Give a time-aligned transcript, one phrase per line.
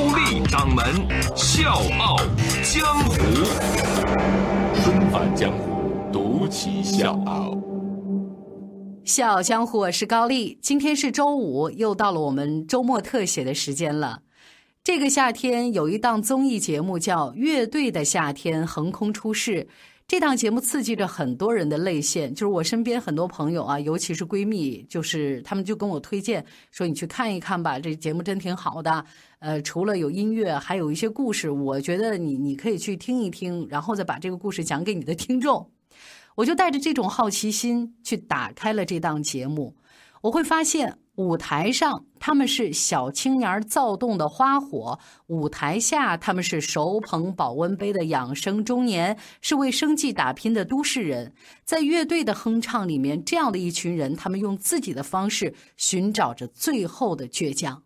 [0.00, 0.82] 高丽掌门
[1.36, 2.16] 笑傲
[2.62, 3.16] 江湖，
[4.82, 7.54] 重返江湖，独骑笑傲。
[9.04, 10.58] 笑傲江湖，我是高丽。
[10.62, 14.22] 今天是周五，又到了我们周末特写的时间了。
[14.82, 19.68] 这个夏天有一档综艺节目叫《乐队的夏天》，横空出世。
[20.08, 29.04] 这档节目刺激着很多人的泪腺，就是我身边很多朋友啊，尤其是闺蜜，就是他们就跟我推荐说：“你去看一看吧，这节目真挺好的。
[29.40, 35.70] 呃，除了有音乐，还有一些故事，我觉得你你可以去听一听，然后再把这个故事讲给你的听众。”
[36.36, 39.74] 我就带着这种好奇心去打开了这档节目，
[40.22, 40.96] 我会发现。
[41.16, 51.34] 舞台上他们是小青年躁动的花火，舞台下他们是手捧保温杯的养生中年，是为生计打拼的都市人。
[51.62, 57.82] 在乐队的哼唱里面，这样的一群人，他们用自己的方式寻找着最后的倔强，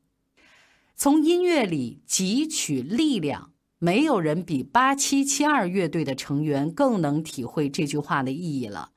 [0.97, 3.53] 从音乐里汲取力量。
[3.79, 8.91] 没有人比八七七二乐队的成员更能体会这句话的意义了。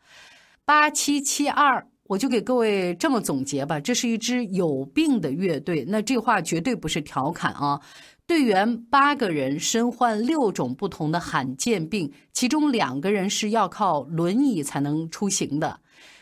[0.66, 1.88] 八七七二。
[2.10, 5.84] 我就给各位这么总结吧，这是一支有病的乐队。
[5.90, 7.82] 那这话绝对不是调侃啊！
[8.26, 15.82] 队员八个人身患六种不同的罕见病，其中两个人是要靠轮椅才能出行的。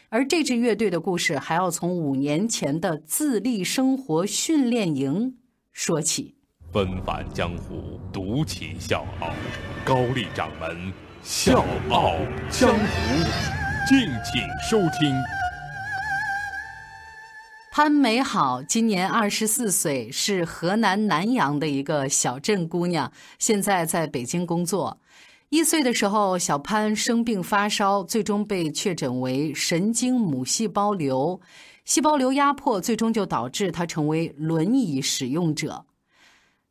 [0.09, 5.35] 而这支乐队的故事，还要从五年前的自立生活训练营
[5.75, 6.33] 说起。
[6.71, 9.33] 纷繁江湖，独起笑傲，
[9.83, 12.15] 高丽掌门笑傲
[12.49, 13.23] 江湖，
[13.85, 15.13] 敬请收听。
[17.73, 24.97] 潘美好今年二十四岁，是河南南阳的一个小镇姑娘，现在在北京工作。
[25.49, 31.39] 一岁的时候，小潘生病发烧，最终被确诊为神经母细胞瘤，
[31.85, 35.85] 细胞瘤压迫，最终就导致他成为轮椅使用者。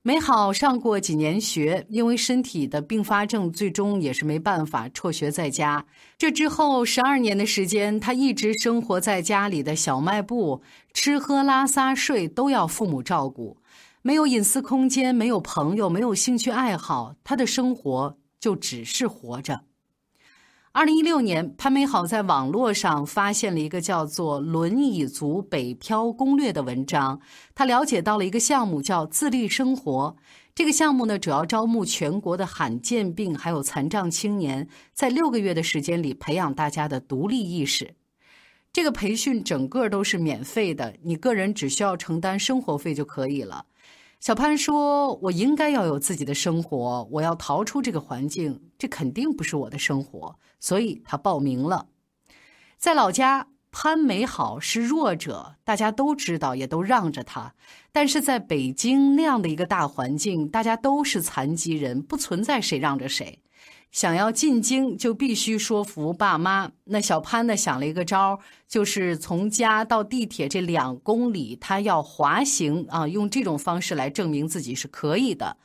[0.03, 5.87] 美好上过几年学，因为身体的并发症，最终也是没办法辍学在家。
[6.19, 10.61] 这之后十二年的时间，他一直生活在家里的小卖部，
[10.93, 13.57] 吃喝拉撒睡都要父母照顾，
[14.03, 19.63] 没有隐私空间，没有朋友，没有兴趣爱好，他的生活就只是活着。
[20.77, 27.21] 二零一六年，潘美好在网络上发现了一个叫做《轮椅族北漂攻略》的文章。
[27.55, 30.17] 他了解到了一个项目，叫“自立生活”。
[30.53, 37.95] 这个项目呢，主要招募全国的罕见病还有残障青年，在六个月的时间里培养大家的独立意识。
[38.73, 43.65] 这个培训整个都是免费的，你个人只需要承担生活费就可以了。
[44.25, 51.89] 小潘说：“我应该要有自己的生活，我要逃出这个环境，这肯定不是我的生活。”所以他报名了。
[52.79, 57.55] 在老家，潘美好是弱者，大家都知道，也都让着他。
[57.93, 63.43] 但是在北京那样的一个大环境，大家都是残疾人，不存在谁让着谁。
[63.95, 66.73] 想要进京，就必须说服爸妈。
[66.83, 75.57] 那小潘呢，想了一个招儿就是从家到地铁这两公里，他要滑行啊，用这种方式来证明自己是可以的。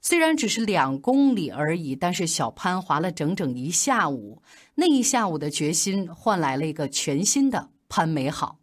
[0.00, 4.40] 虽然只是两公里而已，但是小潘滑了整整一下午。
[4.76, 8.60] 那一下午的决心，换来了一个全新的潘美好。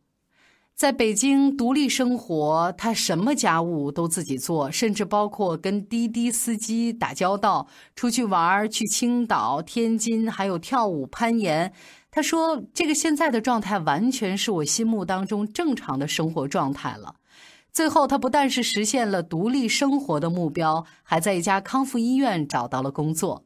[0.75, 11.71] 在北京独立生活，他什么家务都自己做，甚至包括跟滴滴司机打交道、出去玩去青岛、天津，还有跳舞、攀岩。
[12.09, 17.15] 他说：“这个现在的状态，完全是我心目当中正常的生活状态了。”
[17.71, 23.45] 最后，他不但是实现了独立生活的目标，还在一家康复医院找到了工作。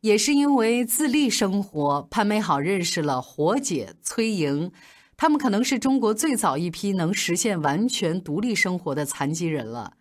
[0.00, 4.72] 也是因为自立生活，潘美好认识了火姐崔莹。
[5.22, 9.92] 他们可能是中国最早一批能实现完全独立生活的残疾人了。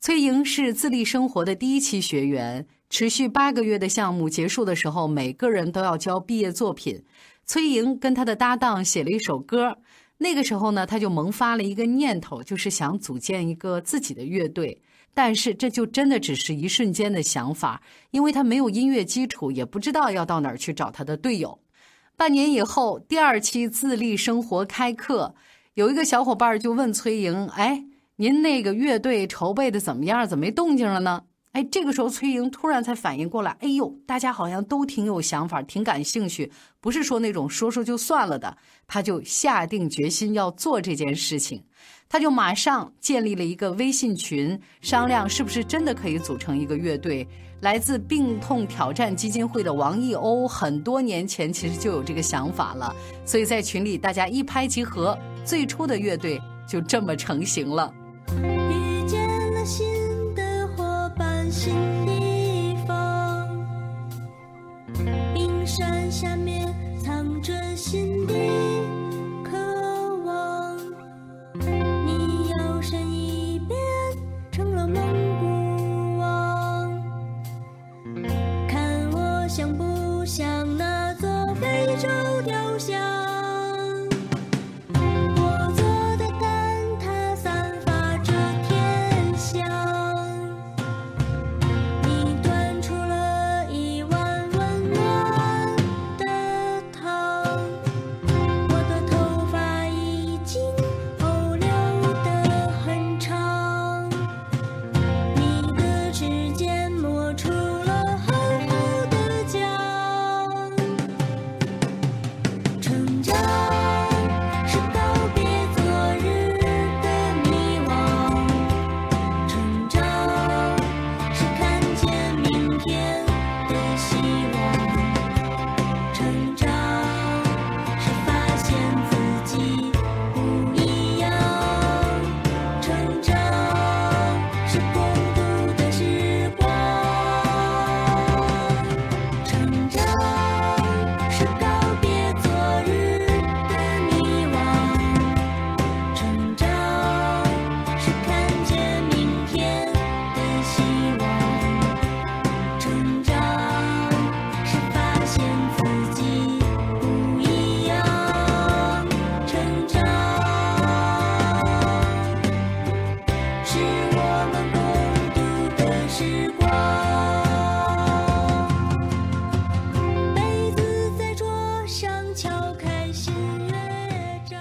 [0.00, 7.02] 崔莹是自立生活的第一期学员，持续八个月的项目结束的时候，每个人都要交毕业作品。
[7.46, 9.78] 崔莹跟他的搭档写了一首歌。
[10.18, 14.82] 那个时候呢，他就萌发了一个念头，就是想组建一个自己的乐队。
[15.14, 17.80] 但是这就真的只是一瞬间的想法，
[18.10, 21.58] 因为他没有音乐基础，也不知道要到哪儿去找他的队友。
[22.16, 25.34] 半年以后，第二期自立生活开课，
[25.74, 27.84] 有一个小伙伴就问崔莹：“哎，
[28.16, 30.26] 您那个乐队筹备的怎么样？
[30.26, 38.56] 怎么没动静了呢？”哎，这个时候崔莹突然才反应过来，哎呦，大家好像都挺有想法，挺感兴趣，不是说那种说说就算了的。
[38.86, 41.64] 他就下定决心要做这件事情，
[42.08, 47.26] 他就马上建立了一个微信群，商量是不是真的可以组成一个乐队。
[47.62, 52.94] 来自病痛挑战基金会的王艺欧，很多年前其实就有这个想法了，
[53.24, 57.92] 所以在群里大家一拍即合，最初的乐队就这么成型了。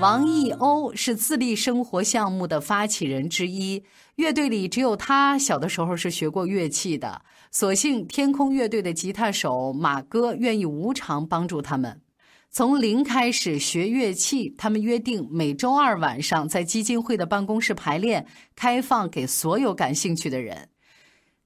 [0.06, 3.84] 王艺欧是自立生活项目的发起人之一，
[4.18, 7.24] 乐队里只有他小的时候是学过乐器的。
[7.50, 12.02] 所幸天空乐队的吉他手马哥愿意无偿帮助他们，
[12.52, 14.54] 从零开始学乐器。
[14.56, 20.70] 他们约定每周二晚上在基金会的办公室排练，开放给所有感兴趣的人。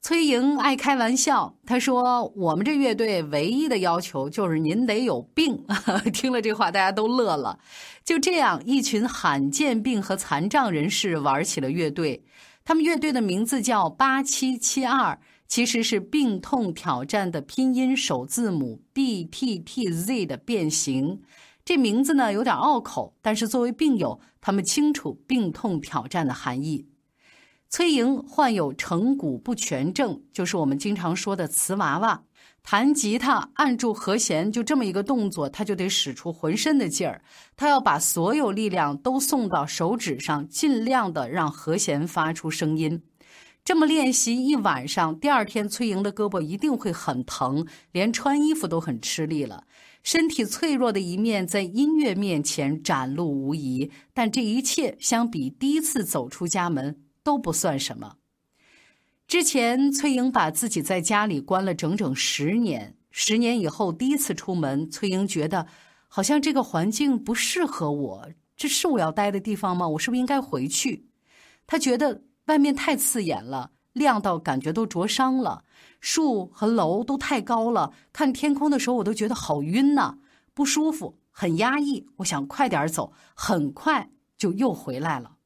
[0.02, 5.62] 崔莹爱开玩笑，她说：“我们这乐队唯一的要求就是您得有病。
[6.10, 7.58] ”听了这话，大家都乐了。
[8.02, 12.24] 就这样，一群罕见病和残障人士玩起了乐队。
[12.64, 21.20] 他们乐队的名字叫八七七二，其实是病痛挑战的拼音首字母 B T T Z 的变形。
[21.62, 26.86] 这名字呢有点拗口，但是作为病友，他们清楚病痛挑战的含义。
[27.70, 32.24] 崔莹患有成骨不全症，就是我们经常说的瓷娃娃。
[32.64, 37.22] 弹吉他按住和弦，就这么一个动作，他就得使出浑身的劲儿。
[37.56, 43.00] 他要把所有力量都送到手指上，尽量的让和弦发出声音。
[43.64, 49.62] 这么练习一晚上，第二天崔莹的胳膊一定会很疼，连穿衣服都很吃力了。
[50.02, 56.98] 身体脆弱的一面在音乐面前展露无遗，但这一切相比第一次走出家门
[57.30, 58.16] 都不算什么。
[59.28, 62.96] 之前，崔莹把自己在家里关了整整十年。
[63.12, 65.64] 十年以后，第一次出门，崔莹觉得
[66.08, 69.86] 好像这个环境不适合我，这是我要待的地方吗？
[69.86, 71.06] 我是不是应该回去？
[71.68, 75.62] 她觉得外面太刺眼了，亮到感觉都灼伤了，
[76.00, 80.18] 树和楼都太高了，看天空的时候我都觉得好晕呐、
[80.52, 82.08] 不舒服，很压抑。
[82.16, 85.36] 我想快点走，很快就又回来了。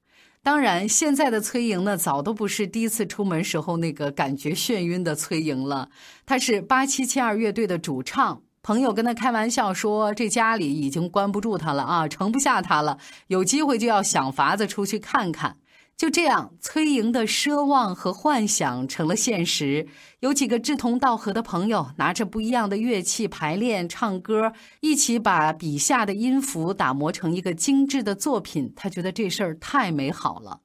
[0.45, 5.89] 当然，现在的崔莹呢，早都不是第一次出门时候那个感觉眩晕的崔莹了。
[6.27, 12.99] 她是八七七二乐队的主唱，朋友跟她开玩笑说，这家里已经关不住她了啊，盛不下她了，
[13.29, 15.57] 有机会就要想法子出去看看。
[15.97, 19.87] 就这样，崔莹的奢望和幻想成了现实。
[20.19, 28.73] 有几个志同道合的朋友，拿着不一样的乐器排练、唱歌，一起把笔下的音符打磨成一个精致的作品。
[28.75, 30.61] 他觉得这事儿太美好了。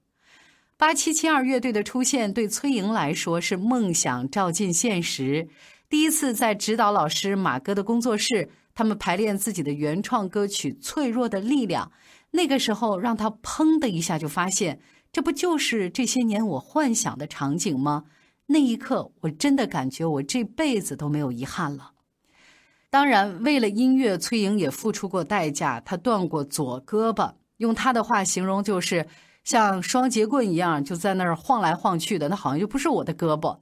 [0.76, 5.48] 八七七二乐队的出现，对崔莹来说是梦想照进现实。
[5.88, 11.86] 第一次在指导老师马哥的工作室，他们排练自己的原创歌曲《脆弱的力量》。
[12.32, 14.80] 那个时候，让他砰的一下就发现。
[15.12, 18.06] 这不就是这些年我幻想的场景吗？
[18.48, 21.92] 那一刻，我真的感觉我这辈子都没有遗憾了。
[22.90, 25.80] 当然，为了音乐，崔莹也付出过代价。
[25.80, 29.08] 她断过左胳膊，用她的话形容就是
[29.44, 32.30] 像双节棍一样，就在那儿晃来晃去的。
[32.30, 33.60] 那好像就不是我的胳膊。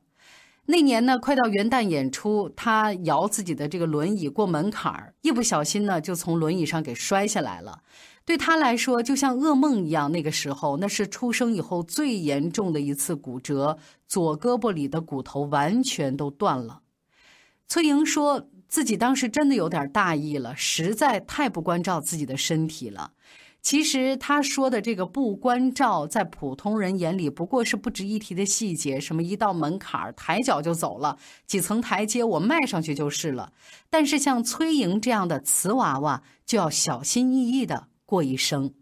[0.67, 7.81] 那年呢，快到元旦演出，她摇自己的这个轮椅过门槛儿，一不小心呢，就从轮椅上给摔下来了。
[8.27, 10.11] 对她来说，就像噩梦一样。
[10.11, 16.81] 那个时候，那是出生以后最严重的一次骨折，左胳膊里的骨头完全都断了。
[17.67, 18.49] 崔莹说。
[18.69, 23.11] 自己当时真的有点大意了，实在太不关照自己的身体了。
[23.61, 33.53] 其实他说的这个不关照，在普通人眼里不过是不值一提的细节，什么一到门槛抬脚就走了，几层台阶我迈上去就是了。
[33.89, 38.73] 但是像崔莹这样的瓷娃娃，就要小心翼翼的过一生。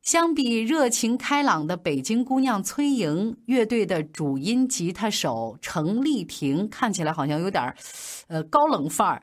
[0.00, 7.74] 相比热情开朗的北京姑娘崔莹，乐队的主音吉他手程丽婷看起来好像有点
[8.28, 9.22] 呃，高冷范儿。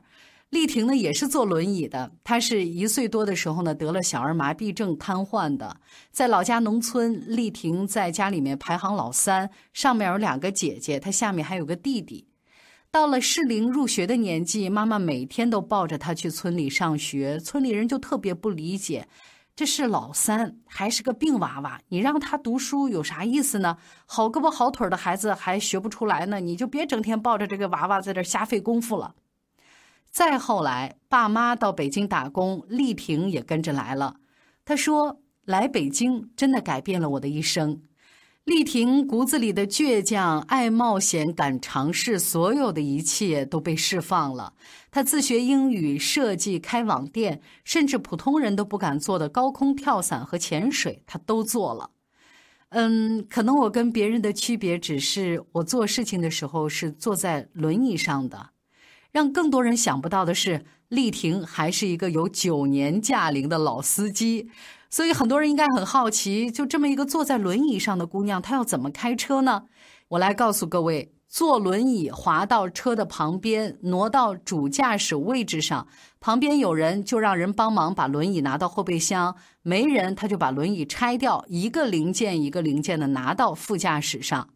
[0.50, 5.76] 丽婷呢也是坐轮椅的，她是一岁多的时候呢得了小儿麻痹症瘫痪的，
[6.10, 12.26] 在老家农村，丽婷在家里面排行老三，上面有两个姐姐，她下面还有个弟弟。
[12.92, 19.08] 到了适龄入学的年纪，妈妈每天都抱着他去村里上学，村里人就特别不理解。
[19.56, 23.78] 这是老三，还是个病娃娃，你让他读书有啥意思呢？
[24.04, 29.14] 好胳膊好腿的孩子还学不出来呢，你就别整天抱着这个娃娃在这瞎费功夫了。
[30.10, 34.16] 再后来，爸妈到北京打工，丽萍也跟着来了。
[34.66, 37.80] 她说：“来北京真的改变了我的一生。”
[38.44, 44.54] 丽婷骨子里的倔强、爱冒险、敢尝试，所有的一切都被释放了。
[44.90, 51.90] 她自学英语、设计、开网店，甚至普通人都不敢做的高空跳伞和潜水，她都做了。
[52.70, 58.50] 嗯，可能我跟别人的区别只是，我做事情的时候是坐在轮椅上的。
[59.12, 64.50] 让更多人想不到的是，丽婷还是一个有九年驾龄的老司机。
[64.90, 69.62] 所以很多人应该很好奇，就这么一个坐在轮椅上的姑娘，她要怎么开车呢？
[70.08, 75.86] 我来告诉各位：坐轮椅滑到车的旁边，挪到主驾驶位置上，
[76.20, 84.50] 旁边有人就让人帮忙把轮椅拿到后备箱；没人，他就把轮椅拆掉，一个零件一个零件的拿到副驾驶上。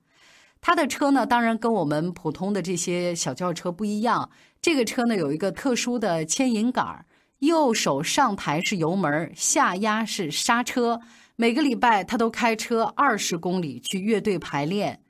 [0.66, 4.28] 他的车呢，当然跟我们普通的这些小轿车不一样，
[4.60, 7.06] 这个车呢有一个特殊的牵引杆儿。
[7.38, 11.00] 右手上抬是油门，下压是刹车。
[11.36, 15.00] 每个礼拜他都开车二十公里去乐队排练。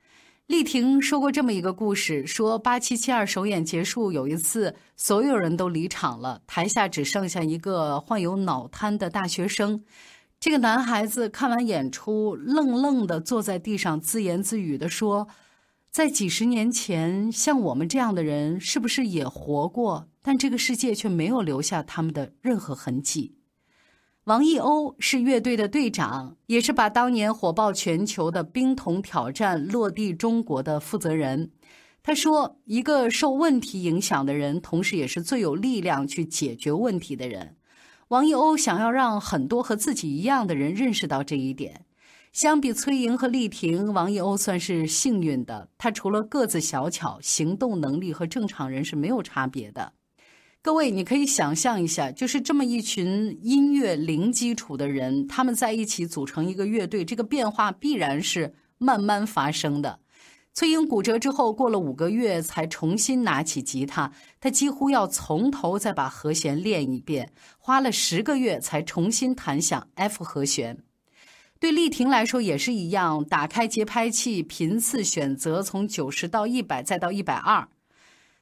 [0.45, 9.83] 丽婷说过这么一个故事：说八七七二首演结束，有一次所有人都离场了，台下只剩下一个患有脑瘫的大学生。
[10.39, 15.27] 这个男孩子看完演出，愣愣地坐在地上，自言自语地说。
[15.97, 20.07] 在几十年前，像我们这样的人是不是也活过？
[20.21, 23.33] 但这个世界却没有留下他们的任何痕迹。
[24.25, 31.49] 王艺鸥是乐队的队长，也是把当年火爆全球的《冰桶挑战》落地中国的负责人。
[32.03, 37.55] 他说：“一个受问题影响的人，同时也是最有力量去解决问题的人。”
[38.09, 41.86] 王艺鸥想要让很多和自己一样的人认识到这一点。
[42.37, 45.69] 相比崔莹和丽婷，王一鸥算是幸运的。
[45.75, 49.93] 她除了个子小巧，行动能力和正常人是没有差别的。
[50.61, 60.01] 各位，你可以想象一下，就是这么一群音乐零基础的人，他们在一起组成一个乐队，这个变化必然是慢慢发生的。
[60.53, 70.83] 崔莹骨折之后，过了五个月才重新拿起吉他，她几乎要从头再把和弦练一遍，花了十个月才重新弹响 F 和弦。
[71.59, 77.67] 对丽婷来说也是一样，打开节拍器，频次选择从九十到一百，再到一百二。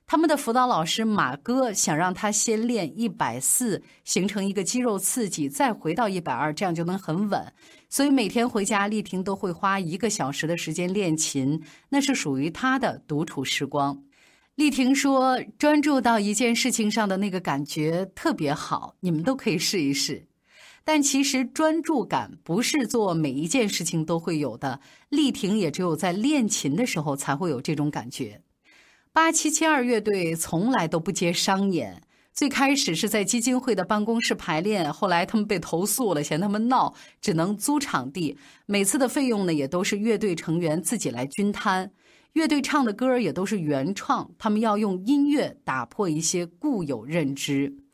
[0.07, 7.53] 他们的辅导老师马哥想让他先练一百四，形成一个肌肉刺激，再回到一百二，这样就能很稳。
[7.89, 14.03] 所以每天回家，丽婷都会花一个小时的时间练琴，那是属于她的独处时光。
[14.55, 20.27] 丽婷说：“专注到一件事情上的那个感觉特别好，你们都可以试一试。”
[20.85, 28.43] 但其实专注感不是做每一件事情都会有的，丽婷也只有在练琴的时候才会有这种感觉。
[29.11, 38.37] 八七七二乐队从来都不接商演，最开始是在基金会的办公室排练，后来他们被投诉了，嫌他们闹，只能租场地。
[38.67, 41.91] 每次的费用呢，也都是乐队成员自己来均摊。
[42.33, 47.84] 乐队唱的歌也都是原创，他们要用音乐打破一些固有认知。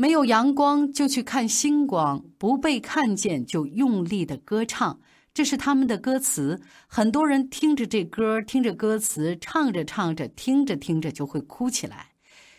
[0.00, 5.00] 没有阳光就去看星光，不被看见就用力的歌唱，
[5.34, 6.60] 这是他们的歌词。
[6.86, 12.10] 很多人听着这歌，听着歌词，唱着唱着，听着听着就会哭起来。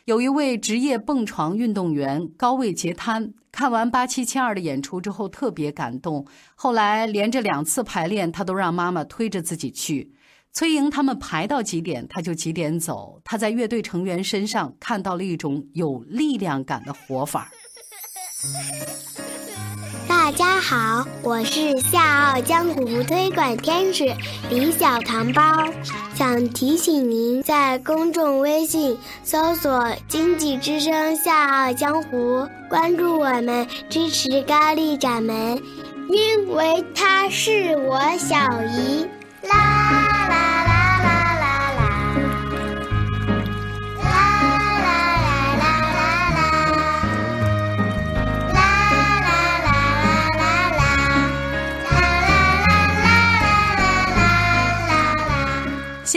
[0.03, 6.27] 有一位职业蹦床运动员高位截瘫，看完八七七二的演出之后特别感动。
[6.55, 10.11] 后来连着两次排练，他都让妈妈推着自己去。
[10.51, 13.21] 崔莹他们排到几点，他就几点走。
[13.23, 17.49] 他在乐队成员身上看到了一种有力量感的活法。
[20.07, 24.05] 大家好，我是笑傲江湖推广天使
[24.49, 25.41] 李小糖包，
[26.15, 35.61] 想提醒您在公众微信搜索“经济之声笑傲江湖”，关注我们，支持高丽掌门，
[36.09, 39.07] 因为他是我小姨。
[39.47, 40.18] 啦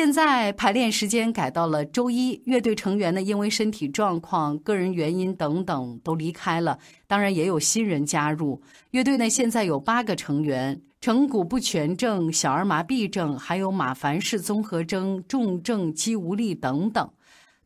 [0.02, 8.60] 现在排练时间改到了周一，乐队成员呢因为身体状况、个人原因等等都离开了，当然也有新人加入。
[8.90, 17.08] 乐队呢现在有八个成员，成骨不全症、小儿麻痹症，还有马凡氏综合征、重症肌无力等等。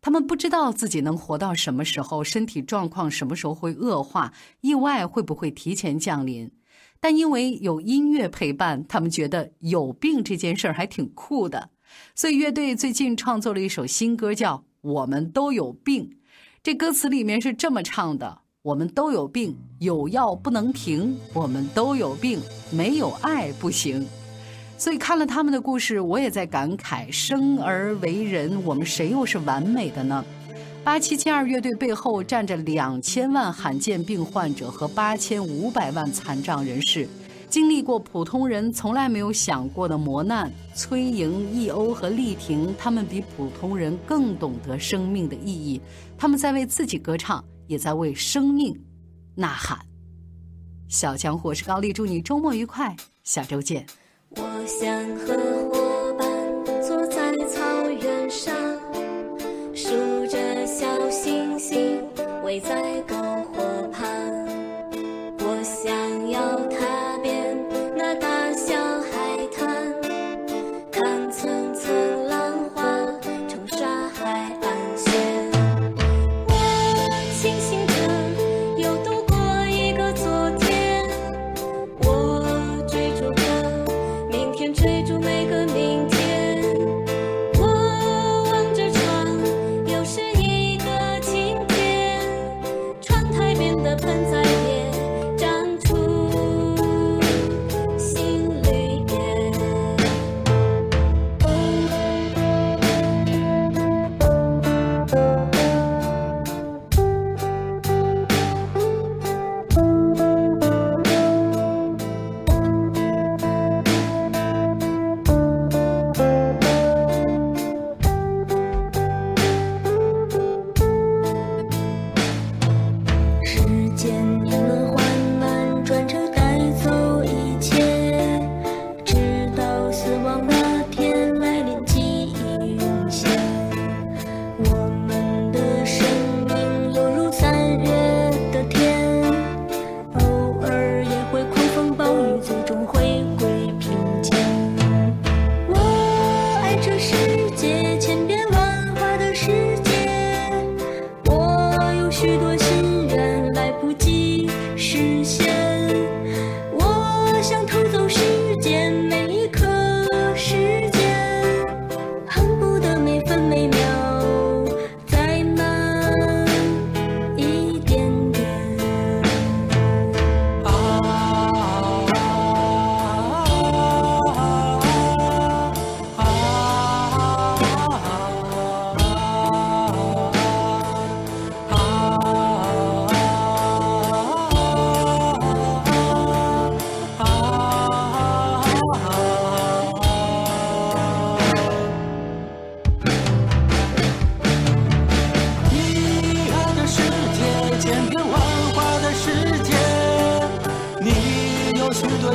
[0.03, 6.53] 他们不知道自己能活到什么时候，身体状况什么时候会恶化，意外会不会提前降临。
[7.01, 11.71] 但因为有音乐陪伴，他们觉得有病这件事儿还挺酷的。
[12.15, 16.05] 所以乐队最近创作了一首新歌，叫《我们都有病》。
[16.63, 22.41] 这歌词里面是这么唱的：我们都有病，有药不能停；我们都有病，
[22.71, 24.07] 没有爱不行。
[24.79, 30.25] 所以看了他们的故事，我也在感慨：生而为人，我们谁又是完美的呢？
[30.85, 37.09] 八七七二乐队背后站着两千万罕见病患者和八千五百万残障人士，
[37.49, 40.51] 经历过普通人从来没有想过的磨难。
[40.75, 45.81] 崔莹、易欧和丽婷，他们比普通人更懂得生命的意义，
[46.19, 48.79] 他们在为自己歌唱，也在为生命
[49.35, 49.79] 呐喊。
[50.89, 53.87] 小强，我是高丽，祝你周末愉快，下周见。
[54.31, 55.35] 我想和
[55.71, 58.55] 伙伴坐在草原上，
[59.75, 59.89] 数
[60.27, 62.03] 着小星星
[62.45, 63.01] 围在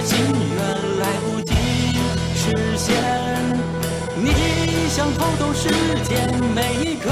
[0.03, 0.17] 心
[0.55, 1.53] 愿来不及
[2.35, 2.95] 实现。
[4.15, 5.69] 你想偷走时
[6.03, 7.09] 间每一刻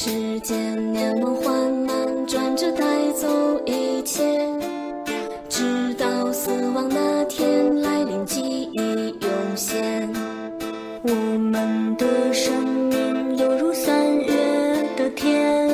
[0.00, 3.26] 时间年轮缓慢转着带走
[3.66, 4.22] 一切，
[5.48, 8.78] 直到死亡那天来临，记忆
[9.20, 10.08] 涌现。
[11.02, 15.68] 我们的生命犹如三月的天，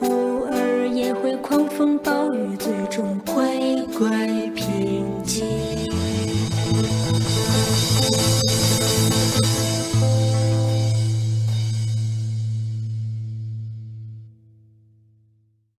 [0.00, 4.08] 偶尔也会狂风暴雨，最终回归